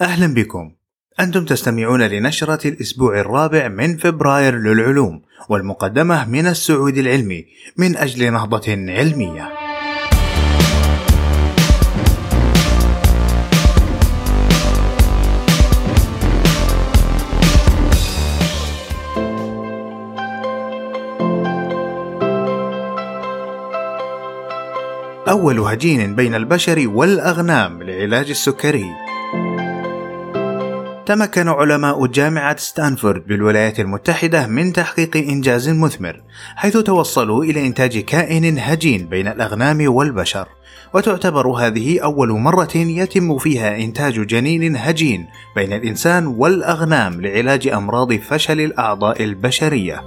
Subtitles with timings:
[0.00, 0.72] أهلا بكم.
[1.20, 7.44] أنتم تستمعون لنشرة الأسبوع الرابع من فبراير للعلوم والمقدمة من السعود العلمي
[7.76, 9.52] من أجل نهضة علمية.
[25.28, 29.05] أول هجين بين البشر والأغنام لعلاج السكري.
[31.06, 36.22] تمكن علماء جامعة ستانفورد بالولايات المتحدة من تحقيق إنجاز مثمر
[36.56, 40.48] حيث توصلوا إلى إنتاج كائن هجين بين الأغنام والبشر.
[40.94, 48.60] وتعتبر هذه أول مرة يتم فيها إنتاج جنين هجين بين الإنسان والأغنام لعلاج أمراض فشل
[48.60, 50.02] الأعضاء البشرية.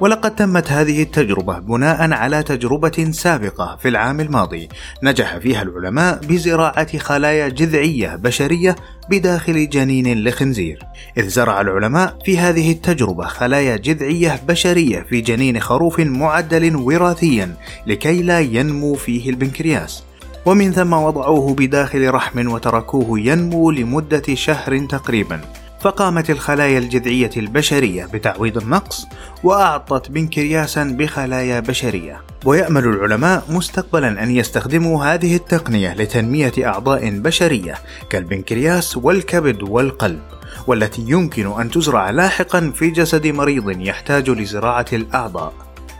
[0.00, 4.68] ولقد تمت هذه التجربة بناء على تجربة سابقة في العام الماضي
[5.02, 8.76] نجح فيها العلماء بزراعة خلايا جذعية بشرية
[9.10, 10.78] بداخل جنين لخنزير.
[11.18, 17.54] إذ زرع العلماء في هذه التجربة خلايا جذعية بشرية في جنين خروف معدل وراثيا
[17.86, 20.04] لكي لا ينمو فيه البنكرياس.
[20.46, 25.40] ومن ثم وضعوه بداخل رحم وتركوه ينمو لمدة شهر تقريبا.
[25.80, 29.06] فقامت الخلايا الجذعية البشرية بتعويض النقص
[29.44, 32.20] وأعطت بنكرياسا بخلايا بشرية.
[32.44, 37.74] ويأمل العلماء مستقبلا أن يستخدموا هذه التقنية لتنمية أعضاء بشرية
[38.10, 40.20] كالبنكرياس والكبد والقلب
[40.66, 45.52] والتي يمكن أن تزرع لاحقا في جسد مريض يحتاج لزراعة الأعضاء.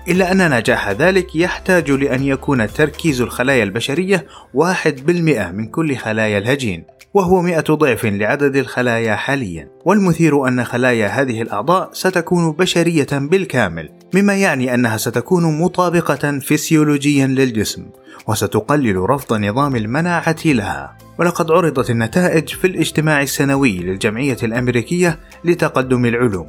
[0.09, 6.39] إلا أن نجاح ذلك يحتاج لأن يكون تركيز الخلايا البشرية واحد بالمئة من كل خلايا
[6.39, 6.85] الهجين.
[7.15, 9.69] وهو مئة ضعف لعدد الخلايا حاليا.
[9.85, 17.87] والمثير أن خلايا هذه الأعضاء ستكون بشرية بالكامل مما يعني أنها ستكون مطابقة فسيولوجيا للجسم
[18.27, 20.97] وستقلل رفض نظام المناعة لها.
[21.19, 26.47] ولقد عرضت النتائج في الاجتماع السنوي للجمعية الأمريكية لتقدم العلوم.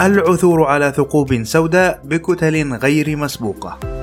[0.00, 3.95] العثور على ثقوب سوداء بكتل غير مسبوقة.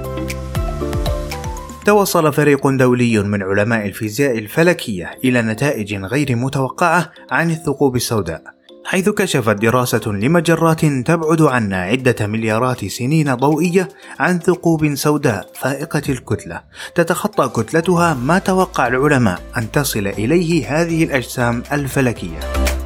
[1.85, 8.41] توصل فريق دولي من علماء الفيزياء الفلكية إلى نتائج غير متوقعة عن الثقوب السوداء
[8.85, 13.89] حيث كشفت دراسة لمجرات تبعد عنا عدة مليارات سنين ضوئية
[14.19, 16.61] عن ثقوب سوداء فائقة الكتلة
[16.95, 22.39] تتخطى كتلتها ما توقع العلماء أن تصل إليه هذه الأجسام الفلكية.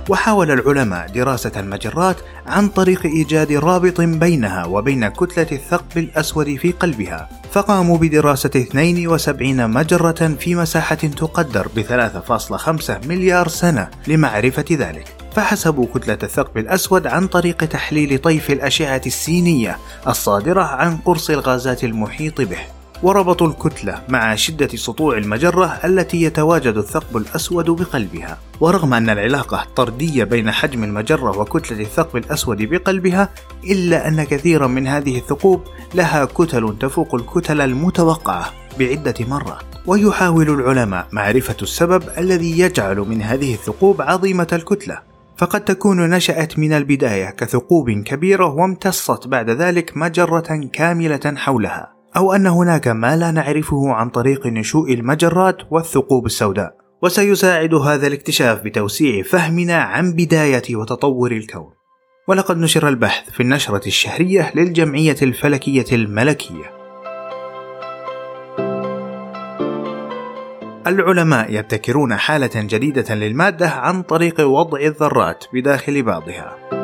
[0.09, 7.29] وحاول العلماء دراسة المجرات عن طريق إيجاد رابط بينها وبين كتلة الثقب الأسود في قلبها.
[7.51, 15.05] فقاموا بدراسة 72 مجرة في مساحة تقدر ب 3.5 مليار سنة لمعرفة ذلك.
[15.35, 22.41] فحسبوا كتلة الثقب الأسود عن طريق تحليل طيف الأشعة السينية الصادرة عن قرص الغازات المحيط
[22.41, 22.76] به.
[23.03, 28.37] وربطوا الكتلة مع شدة سطوع المجرة التي يتواجد الثقب الأسود بقلبها.
[28.59, 33.29] ورغم أن العلاقة طردية بين حجم المجرة وكتلة الثقب الأسود بقلبها
[33.63, 35.61] إلا أن كثيرا من هذه الثقوب
[35.95, 39.65] لها كتل تفوق الكتل المتوقعة بعدة مرات.
[39.85, 44.99] ويحاول العلماء معرفة السبب الذي يجعل من هذه الثقوب عظيمة الكتلة.
[45.37, 51.96] فقد تكون نشأت من البداية كثقوب كبيرة وامتصت بعد ذلك مجرة كاملة حولها.
[52.17, 56.77] أو أن هناك ما لا نعرفه عن طريق نشوء المجرات والثقوب السوداء.
[57.03, 61.71] وسيساعد هذا الاكتشاف بتوسيع فهمنا عن بداية وتطور الكون.
[62.27, 66.77] ولقد نشر البحث في النشرة الشهرية للجمعية الفلكية الملكية.
[70.87, 76.76] العلماء يبتكرون حالة جديدة للمادة عن طريق وضع الذرات بداخل بعضها.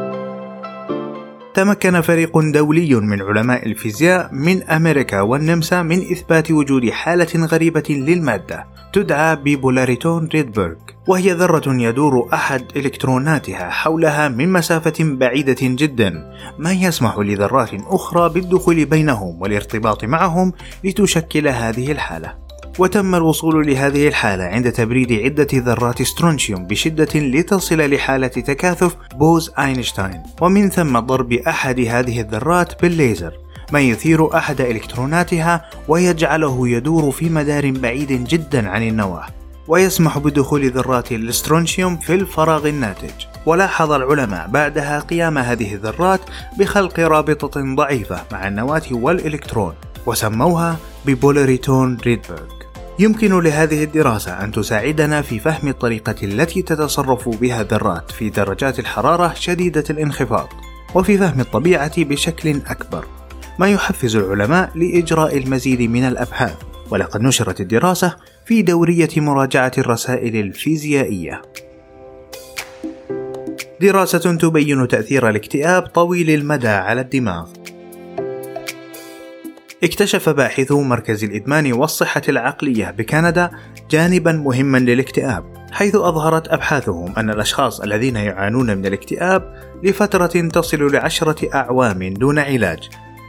[1.54, 8.66] تمكن فريق دولي من علماء الفيزياء من أمريكا والنمسا من إثبات وجود حالة غريبة للمادة
[8.94, 10.76] تدعى ببولاريتون ريدبرغ
[11.08, 18.86] وهي ذرة يدور أحد إلكتروناتها حولها من مسافة بعيدة جدا ما يسمح لذرات أخرى بالدخول
[18.86, 20.54] بينهم والارتباط معهم
[20.84, 22.43] لتشكل هذه الحالة.
[22.80, 30.24] وتم الوصول لهذه الحالة عند تبريد عدة ذرات سترونشيوم بشدة لتصل لحالة تكاثف بوز أينشتاين.
[30.42, 33.34] ومن ثم ضرب أحد هذه الذرات بالليزر
[33.72, 39.26] ما يثير أحد إلكتروناتها ويجعله يدور في مدار بعيد جدا عن النواة.
[39.68, 43.12] ويسمح بدخول ذرات الاسترونشيوم في الفراغ الناتج.
[43.46, 46.22] ولاحظ العلماء بعدها قيام هذه الذرات
[46.60, 49.74] بخلق رابطة ضعيفة مع النواة والإلكترون
[50.06, 52.63] وسموها ببولاريتون ريدبرغ.
[53.00, 59.34] يمكن لهذه الدراسة أن تساعدنا في فهم الطريقة التي تتصرف بها الذرات في درجات الحرارة
[59.34, 60.50] شديدة الانخفاض،
[60.96, 63.06] وفي فهم الطبيعة بشكل أكبر،
[63.60, 66.56] ما يحفز العلماء لإجراء المزيد من الأبحاث،
[66.90, 71.42] ولقد نشرت الدراسة في دورية مراجعة الرسائل الفيزيائية.
[73.82, 77.50] دراسة تبين تأثير الاكتئاب طويل المدى على الدماغ.
[79.84, 83.52] اكتشف باحثو مركز الإدمان والصحة العقلية بكندا
[83.92, 89.54] جانبا مهما للاكتئاب حيث أظهرت أبحاثهم أن الأشخاص الذين يعانون من الاكتئاب
[89.84, 92.80] لفترة تصل لعشرة أعوام دون علاج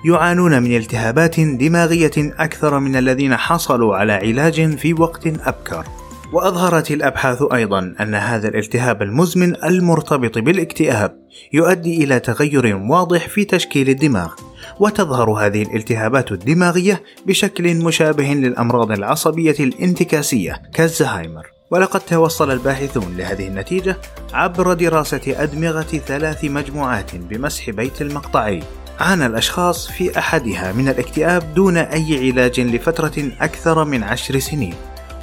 [0.05, 5.85] يعانون من التهابات دماغية أكثر من الذين حصلوا على علاج في وقت أبكر.
[6.33, 11.17] وأظهرت الأبحاث أيضا أن هذا الالتهاب المزمن المرتبط بالاكتئاب
[11.53, 14.33] يؤدي إلى تغير واضح في تشكيل الدماغ،
[14.81, 21.47] وتظهر هذه الالتهابات الدماغية بشكل مشابه للأمراض العصبية الانتكاسية كالزهايمر.
[21.71, 23.97] ولقد توصل الباحثون لهذه النتيجة
[24.33, 28.63] عبر دراسة أدمغة ثلاث مجموعات بمسح بيت المقطعي.
[29.01, 34.75] عانى الأشخاص في أحدها من الاكتئاب دون أي علاج لفترة أكثر من عشر سنين.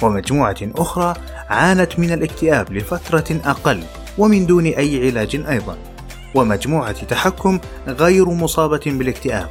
[0.02, 1.14] ومجموعة أخرى
[1.48, 3.82] عانت من الاكتئاب لفترة أقل
[4.18, 5.91] ومن دون أي علاج أيضا.
[6.34, 7.58] ومجموعة تحكم
[7.88, 9.48] غير مصابة بالاكتئاب.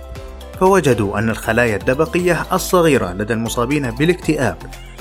[0.60, 4.58] فوجدوا أن الخلايا الدبقية الصغيرة لدى المصابين بالاكتئاب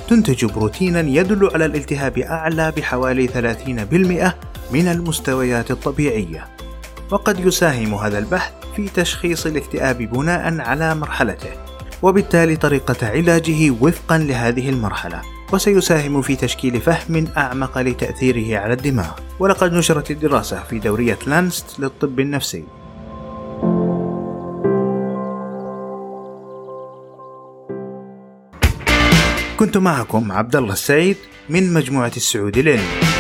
[0.09, 4.35] تنتج بروتينا يدل على الالتهاب أعلى بحوالي 30%
[4.73, 6.47] من المستويات الطبيعية.
[7.11, 11.51] وقد يساهم هذا البحث في تشخيص الاكتئاب بناء على مرحلته
[12.03, 15.40] وبالتالي طريقة علاجه وفقا لهذه المرحلة.
[15.53, 19.11] وسيساهم في تشكيل فهم أعمق لتأثيره على الدماغ.
[19.39, 22.65] ولقد نشرت الدراسة في دورية لانست للطب النفسي.
[29.59, 31.17] كنت معكم عبد الله السعيد
[31.49, 33.20] من مجموعة السعود العلمي.